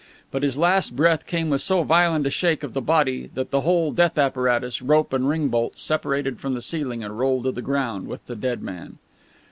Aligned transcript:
But 0.31 0.41
his 0.41 0.57
last 0.57 0.95
breath 0.95 1.27
came 1.27 1.51
with 1.51 1.61
so 1.61 1.83
violent 1.83 2.25
a 2.25 2.31
shake 2.31 2.63
of 2.63 2.73
the 2.73 2.81
body 2.81 3.29
that 3.35 3.51
the 3.51 3.61
whole 3.61 3.91
death 3.91 4.17
apparatus, 4.17 4.81
rope 4.81 5.13
and 5.13 5.29
ring 5.29 5.49
bolt, 5.49 5.77
separated 5.77 6.39
from 6.39 6.55
the 6.55 6.61
ceiling, 6.63 7.03
and 7.03 7.19
rolled 7.19 7.43
to 7.43 7.51
the 7.51 7.61
ground 7.61 8.07
with 8.07 8.25
the 8.25 8.35
dead 8.35 8.63
man. 8.63 8.97